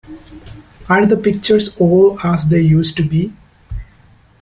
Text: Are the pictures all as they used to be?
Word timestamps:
Are 0.89 1.05
the 1.05 1.15
pictures 1.15 1.77
all 1.77 2.17
as 2.25 2.47
they 2.47 2.61
used 2.61 2.97
to 2.97 3.03
be? 3.03 3.31